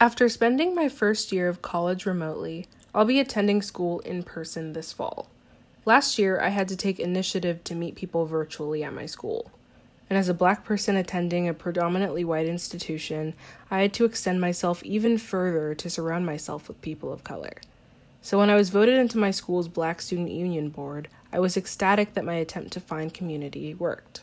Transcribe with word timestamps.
After 0.00 0.28
spending 0.28 0.74
my 0.74 0.88
first 0.88 1.30
year 1.30 1.48
of 1.48 1.62
college 1.62 2.04
remotely, 2.04 2.66
I'll 2.92 3.04
be 3.04 3.20
attending 3.20 3.62
school 3.62 4.00
in 4.00 4.24
person 4.24 4.72
this 4.72 4.92
fall. 4.92 5.28
Last 5.84 6.18
year, 6.18 6.40
I 6.40 6.48
had 6.48 6.66
to 6.68 6.76
take 6.76 6.98
initiative 6.98 7.62
to 7.64 7.76
meet 7.76 7.94
people 7.94 8.26
virtually 8.26 8.82
at 8.82 8.92
my 8.92 9.06
school. 9.06 9.52
And 10.10 10.18
as 10.18 10.28
a 10.28 10.34
black 10.34 10.64
person 10.64 10.96
attending 10.96 11.48
a 11.48 11.54
predominantly 11.54 12.24
white 12.24 12.46
institution, 12.46 13.34
I 13.70 13.82
had 13.82 13.94
to 13.94 14.04
extend 14.04 14.40
myself 14.40 14.82
even 14.82 15.16
further 15.16 15.76
to 15.76 15.88
surround 15.88 16.26
myself 16.26 16.66
with 16.66 16.82
people 16.82 17.12
of 17.12 17.22
color. 17.22 17.54
So 18.20 18.38
when 18.38 18.50
I 18.50 18.56
was 18.56 18.70
voted 18.70 18.98
into 18.98 19.16
my 19.16 19.30
school's 19.30 19.68
Black 19.68 20.02
Student 20.02 20.30
Union 20.30 20.70
Board, 20.70 21.08
I 21.32 21.38
was 21.38 21.56
ecstatic 21.56 22.14
that 22.14 22.24
my 22.24 22.34
attempt 22.34 22.72
to 22.72 22.80
find 22.80 23.14
community 23.14 23.74
worked. 23.74 24.22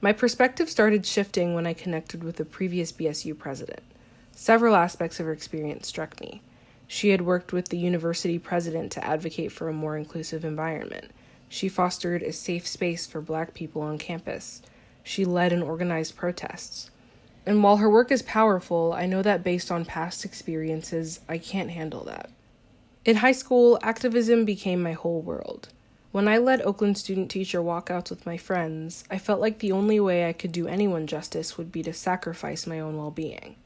My 0.00 0.12
perspective 0.12 0.68
started 0.68 1.06
shifting 1.06 1.54
when 1.54 1.66
I 1.66 1.74
connected 1.74 2.24
with 2.24 2.36
the 2.36 2.44
previous 2.44 2.90
BSU 2.90 3.38
president. 3.38 3.82
Several 4.32 4.74
aspects 4.74 5.20
of 5.20 5.26
her 5.26 5.32
experience 5.32 5.88
struck 5.88 6.20
me. 6.20 6.42
She 6.86 7.10
had 7.10 7.20
worked 7.22 7.52
with 7.52 7.68
the 7.68 7.78
university 7.78 8.38
president 8.38 8.90
to 8.92 9.04
advocate 9.04 9.52
for 9.52 9.68
a 9.68 9.72
more 9.72 9.96
inclusive 9.96 10.44
environment. 10.44 11.12
She 11.48 11.68
fostered 11.68 12.22
a 12.22 12.32
safe 12.32 12.66
space 12.66 13.06
for 13.06 13.20
black 13.20 13.54
people 13.54 13.82
on 13.82 13.98
campus. 13.98 14.62
She 15.02 15.24
led 15.24 15.52
and 15.52 15.62
organized 15.62 16.16
protests. 16.16 16.90
And 17.46 17.62
while 17.62 17.78
her 17.78 17.90
work 17.90 18.10
is 18.10 18.22
powerful, 18.22 18.92
I 18.92 19.06
know 19.06 19.22
that 19.22 19.42
based 19.42 19.70
on 19.70 19.84
past 19.84 20.24
experiences, 20.24 21.20
I 21.28 21.38
can't 21.38 21.70
handle 21.70 22.04
that. 22.04 22.30
In 23.04 23.16
high 23.16 23.32
school, 23.32 23.78
activism 23.82 24.44
became 24.44 24.82
my 24.82 24.92
whole 24.92 25.22
world. 25.22 25.68
When 26.12 26.28
I 26.28 26.38
led 26.38 26.60
Oakland 26.62 26.98
student 26.98 27.30
teacher 27.30 27.60
walkouts 27.60 28.10
with 28.10 28.26
my 28.26 28.36
friends, 28.36 29.04
I 29.10 29.18
felt 29.18 29.40
like 29.40 29.60
the 29.60 29.72
only 29.72 30.00
way 30.00 30.28
I 30.28 30.32
could 30.32 30.52
do 30.52 30.66
anyone 30.66 31.06
justice 31.06 31.56
would 31.56 31.70
be 31.70 31.82
to 31.84 31.92
sacrifice 31.92 32.66
my 32.66 32.80
own 32.80 32.96
well 32.96 33.10
being. 33.10 33.56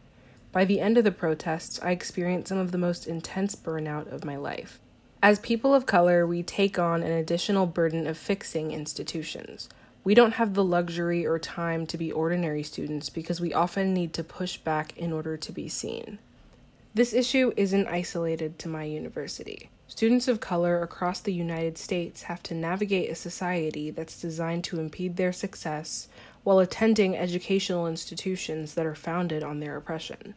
By 0.55 0.65
the 0.65 0.79
end 0.79 0.97
of 0.97 1.03
the 1.03 1.11
protests, 1.11 1.81
I 1.83 1.91
experienced 1.91 2.47
some 2.47 2.59
of 2.59 2.71
the 2.71 2.79
most 2.79 3.09
intense 3.09 3.57
burnout 3.57 4.13
of 4.13 4.25
my 4.25 4.37
life. 4.37 4.79
As 5.21 5.41
people 5.41 5.75
of 5.75 5.85
color, 5.85 6.29
we 6.29 6.45
take 6.45 6.79
on 6.79 7.03
an 7.03 7.11
additional 7.11 7.67
burden 7.67 8.07
of 8.07 8.17
fixing 8.17 8.71
institutions. 8.71 9.69
We 10.05 10.15
don't 10.15 10.35
have 10.35 10.55
the 10.55 10.63
luxury 10.63 11.27
or 11.27 11.41
time 11.41 11.89
to 11.89 11.99
be 11.99 12.13
ordinary 12.13 12.63
students 12.63 13.11
because 13.11 13.41
we 13.41 13.53
often 13.53 13.93
need 13.93 14.13
to 14.13 14.23
push 14.23 14.57
back 14.59 14.97
in 14.97 15.13
order 15.13 15.37
to 15.37 15.51
be 15.51 15.69
seen. 15.69 16.21
This 16.95 17.13
issue 17.13 17.53
isn't 17.57 17.89
isolated 17.89 18.57
to 18.61 18.69
my 18.69 18.85
university. 18.85 19.71
Students 19.89 20.29
of 20.29 20.39
color 20.39 20.83
across 20.83 21.19
the 21.19 21.33
United 21.33 21.79
States 21.79 22.23
have 22.23 22.45
to 22.45 22.55
navigate 22.55 23.11
a 23.11 23.17
society 23.17 23.91
that's 23.91 24.21
designed 24.21 24.63
to 24.65 24.79
impede 24.79 25.17
their 25.17 25.33
success 25.33 26.07
while 26.45 26.61
attending 26.61 27.17
educational 27.17 27.87
institutions 27.89 28.75
that 28.75 28.87
are 28.87 28.95
founded 28.95 29.43
on 29.43 29.61
their 29.61 29.77
oppression. 29.77 30.35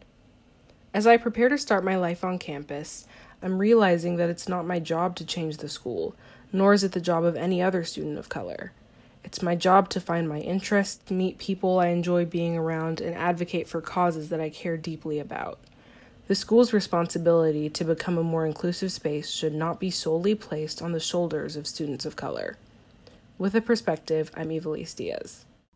As 0.94 1.06
I 1.06 1.18
prepare 1.18 1.50
to 1.50 1.57
start 1.57 1.84
my 1.84 1.97
life 1.97 2.23
on 2.23 2.40
campus, 2.40 3.06
I'm 3.41 3.59
realizing 3.59 4.16
that 4.16 4.29
it's 4.29 4.50
not 4.50 4.66
my 4.66 4.79
job 4.79 5.16
to 5.17 5.25
change 5.25 5.57
the 5.57 5.69
school, 5.69 6.16
nor 6.51 6.73
is 6.73 6.84
it 6.84 6.94
the 6.94 7.01
job 7.01 7.23
of 7.23 7.35
any 7.35 7.62
other 7.62 7.84
student 7.84 8.17
of 8.17 8.29
color. 8.29 8.72
It's 9.23 9.41
my 9.41 9.56
job 9.56 9.90
to 9.90 10.00
find 10.00 10.28
my 10.28 10.40
interests, 10.40 11.12
meet 11.12 11.38
people 11.38 11.79
I 11.79 11.88
enjoy 11.88 12.25
being 12.25 12.57
around, 12.57 13.01
and 13.01 13.13
advocate 13.13 13.67
for 13.67 13.81
causes 13.81 14.29
that 14.29 14.40
I 14.40 14.50
care 14.50 14.78
deeply 14.78 15.19
about. 15.19 15.59
The 16.28 16.35
school's 16.35 16.73
responsibility 16.73 17.69
to 17.69 17.85
become 17.85 18.17
a 18.17 18.23
more 18.23 18.46
inclusive 18.46 18.91
space 18.91 19.29
should 19.29 19.53
not 19.53 19.79
be 19.79 19.91
solely 19.91 20.35
placed 20.35 20.81
on 20.81 20.94
the 20.94 21.00
shoulders 21.00 21.56
of 21.56 21.67
students 21.67 22.06
of 22.06 22.16
color. 22.16 22.57
With 23.38 23.53
a 23.53 23.62
perspective, 23.62 24.31
I'm 24.35 24.50
Evelise 24.50 24.96
Diaz. 24.96 25.46